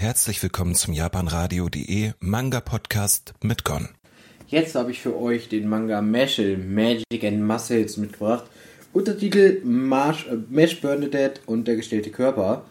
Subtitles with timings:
[0.00, 3.90] Herzlich willkommen zum japanradio.de Manga Podcast mit Gon.
[4.46, 8.44] Jetzt habe ich für euch den Manga Mashal Magic and Muscles mitgebracht.
[8.94, 12.62] Untertitel Marsh, äh, Mesh Bernadette und der gestellte Körper.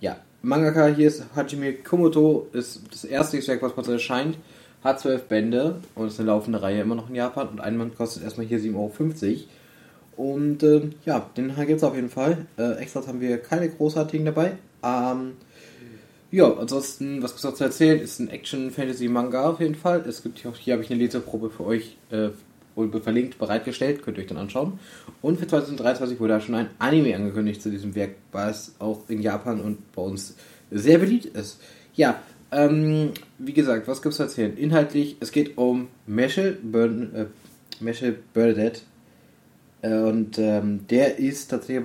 [0.00, 4.38] Ja, Mangaka hier ist Hajime Komoto, ist das erste Werk, was kurz erscheint.
[4.84, 7.96] Hat zwölf Bände und ist eine laufende Reihe immer noch in Japan und ein Band
[7.96, 8.92] kostet erstmal hier 7,50 Euro.
[10.16, 12.46] Und äh, ja, den gibt es auf jeden Fall.
[12.56, 14.52] Äh, Extras haben wir keine großartigen dabei.
[14.84, 15.32] Ähm,
[16.30, 20.00] ja, ansonsten, was gibt's noch zu erzählen, ist ein Action-Fantasy-Manga auf jeden Fall.
[20.06, 22.30] Es gibt hier, hier habe ich eine Leserprobe für euch äh,
[23.00, 24.78] verlinkt, bereitgestellt, könnt ihr euch dann anschauen.
[25.22, 29.22] Und für 2023 wurde da schon ein Anime angekündigt zu diesem Werk, was auch in
[29.22, 30.36] Japan und bei uns
[30.70, 31.60] sehr beliebt ist.
[31.94, 32.20] Ja,
[32.52, 34.56] ähm, wie gesagt, was gibt's zu erzählen?
[34.56, 37.26] Inhaltlich, es geht um Meshel Burn, äh,
[37.80, 38.80] Meshel Bernadette.
[39.82, 41.84] Äh, und ähm, der ist tatsächlich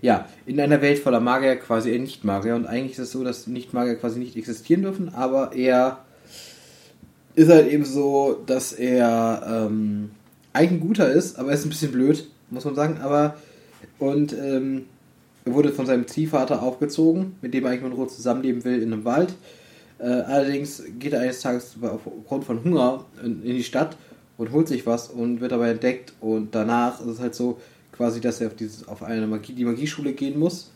[0.00, 2.54] ja, in einer Welt voller Magier quasi eher Nicht-Magier.
[2.54, 5.98] Und eigentlich ist es so, dass Nicht-Magier quasi nicht existieren dürfen, aber er
[7.34, 10.10] ist halt eben so, dass er ähm,
[10.52, 12.98] eigentlich ein guter ist, aber er ist ein bisschen blöd, muss man sagen.
[13.00, 13.36] Aber
[13.98, 14.86] und ähm,
[15.44, 19.04] er wurde von seinem Ziehvater aufgezogen, mit dem er eigentlich Ruhe zusammenleben will in einem
[19.04, 19.34] Wald.
[19.98, 23.96] Äh, allerdings geht er eines Tages aufgrund von Hunger in, in, die Stadt
[24.38, 26.14] und holt sich was und wird dabei entdeckt.
[26.20, 27.58] Und danach ist es halt so,
[28.00, 30.70] quasi, dass er auf, dieses, auf eine Magie, die Magieschule gehen muss,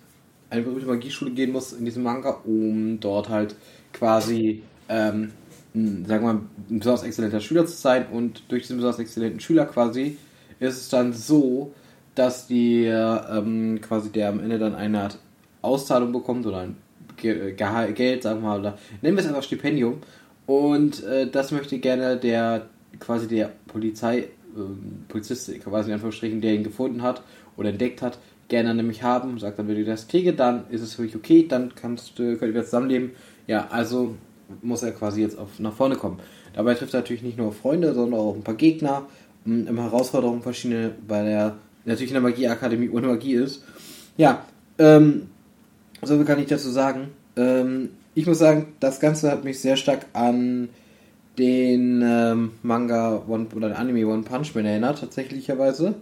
[0.50, 3.56] eine berühmte Magieschule gehen muss in diesem Manga, um dort halt
[3.94, 5.30] quasi, ähm,
[5.74, 8.08] ein, sagen wir mal, ein besonders exzellenter Schüler zu sein.
[8.12, 10.18] Und durch diesen besonders exzellenten Schüler quasi
[10.60, 11.72] ist es dann so,
[12.14, 15.18] dass die ähm, quasi der am Ende dann eine Art
[15.62, 16.76] Auszahlung bekommt oder ein
[17.16, 20.02] Ge Geld, sagen wir mal, oder nennen wir es einfach Stipendium.
[20.44, 22.66] Und äh, das möchte gerne der
[23.00, 27.22] quasi der Polizei ähm, Polizist, quasi in Anführungsstrichen, der ihn gefunden hat
[27.56, 30.94] oder entdeckt hat, gerne nämlich haben, sagt dann, wenn ich das kriege, dann ist es
[30.94, 33.12] für mich okay, dann kannst du, könnt ihr zusammenleben.
[33.46, 34.16] Ja, also
[34.62, 36.18] muss er quasi jetzt auf, nach vorne kommen.
[36.54, 39.06] Dabei trifft er natürlich nicht nur Freunde, sondern auch ein paar Gegner,
[39.46, 43.64] ähm, immer Herausforderungen verschiedene, weil er natürlich in der Magieakademie ohne Magie ist.
[44.16, 44.44] Ja,
[44.78, 45.28] ähm,
[46.02, 47.08] so kann ich dazu sagen.
[47.36, 50.68] Ähm, ich muss sagen, das Ganze hat mich sehr stark an
[51.38, 55.94] den ähm, Manga One, oder den Anime One Punch Man erinnert, tatsächlicherweise.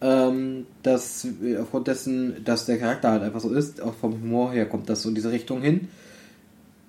[0.00, 1.26] Ähm, dass
[1.60, 5.02] aufgrund dessen, dass der Charakter halt einfach so ist, auch vom Humor her kommt das
[5.02, 5.88] so in diese Richtung hin.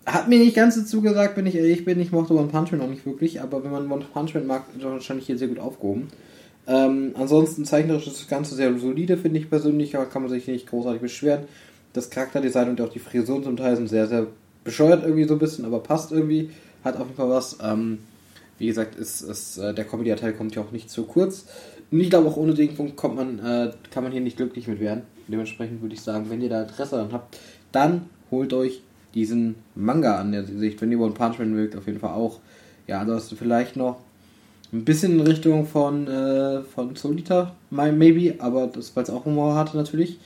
[0.05, 2.81] Hat mir nicht ganz dazu gesagt, wenn ich ehrlich bin, ich mochte One Punch Man
[2.81, 5.47] auch nicht wirklich, aber wenn man One Punch Man mag, ist er wahrscheinlich hier sehr
[5.47, 6.09] gut aufgehoben.
[6.67, 10.47] Ähm, ansonsten zeichnerisch ist das Ganze sehr solide, finde ich persönlich, aber kann man sich
[10.47, 11.45] nicht großartig beschweren.
[11.93, 14.27] Das Charakterdesign und auch die Frisuren zum Teil sind sehr, sehr
[14.63, 16.51] bescheuert irgendwie so ein bisschen, aber passt irgendwie
[16.83, 17.57] hat auf jeden Fall was.
[17.61, 17.99] Ähm,
[18.57, 21.45] wie gesagt, ist, ist, äh, der Comedy-Teil kommt ja auch nicht zu kurz.
[21.91, 24.67] Und ich glaube, auch ohne den Punkt kommt man, äh, kann man hier nicht glücklich
[24.67, 25.03] mit werden.
[25.27, 27.37] Dementsprechend würde ich sagen, wenn ihr da Interesse daran habt,
[27.71, 28.81] dann holt euch
[29.15, 30.81] diesen Manga an der Sicht.
[30.81, 32.39] Wenn ihr One Punch Man mögt, auf jeden Fall auch.
[32.87, 33.97] Ja, ansonsten vielleicht noch
[34.71, 39.55] ein bisschen in Richtung von, äh, von Solita, maybe, aber das, weil es auch Humor
[39.55, 40.19] hatte natürlich.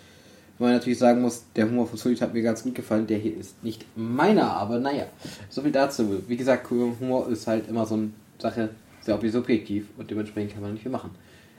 [0.64, 3.06] Wo man natürlich sagen muss, der Humor von Solid hat mir ganz gut gefallen.
[3.06, 5.08] Der hier ist nicht meiner, aber naja.
[5.50, 6.24] So viel dazu.
[6.26, 8.70] Wie gesagt, Humor ist halt immer so eine Sache,
[9.02, 11.10] sehr subjektiv und dementsprechend kann man nicht viel machen.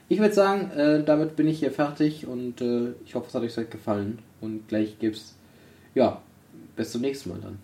[0.09, 3.43] Ich würde sagen, äh, damit bin ich hier fertig und äh, ich hoffe, es hat
[3.43, 4.17] euch gefallen.
[4.41, 5.35] Und gleich gibt's,
[5.93, 6.19] ja,
[6.75, 7.59] bis zum nächsten Mal dann.